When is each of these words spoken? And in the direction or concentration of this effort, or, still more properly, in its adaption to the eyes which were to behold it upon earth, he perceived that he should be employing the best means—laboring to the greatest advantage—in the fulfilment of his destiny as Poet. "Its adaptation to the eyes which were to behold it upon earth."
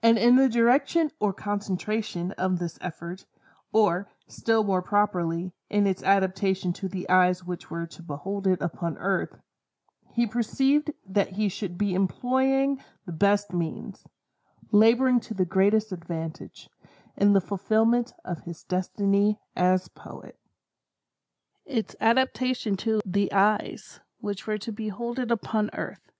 And 0.00 0.16
in 0.16 0.36
the 0.36 0.48
direction 0.48 1.10
or 1.18 1.32
concentration 1.32 2.30
of 2.38 2.60
this 2.60 2.78
effort, 2.80 3.26
or, 3.72 4.08
still 4.28 4.62
more 4.62 4.80
properly, 4.80 5.50
in 5.68 5.88
its 5.88 6.04
adaption 6.04 6.72
to 6.74 6.88
the 6.88 7.08
eyes 7.10 7.42
which 7.42 7.68
were 7.68 7.84
to 7.88 8.00
behold 8.04 8.46
it 8.46 8.62
upon 8.62 8.96
earth, 8.98 9.40
he 10.14 10.24
perceived 10.24 10.92
that 11.04 11.30
he 11.30 11.48
should 11.48 11.76
be 11.76 11.94
employing 11.96 12.80
the 13.06 13.12
best 13.12 13.52
means—laboring 13.52 15.18
to 15.18 15.34
the 15.34 15.44
greatest 15.44 15.90
advantage—in 15.90 17.32
the 17.32 17.40
fulfilment 17.40 18.12
of 18.24 18.42
his 18.42 18.62
destiny 18.62 19.40
as 19.56 19.88
Poet. 19.88 20.38
"Its 21.66 21.96
adaptation 22.00 22.76
to 22.76 23.00
the 23.04 23.32
eyes 23.32 23.98
which 24.20 24.46
were 24.46 24.58
to 24.58 24.70
behold 24.70 25.18
it 25.18 25.32
upon 25.32 25.70
earth." 25.74 26.12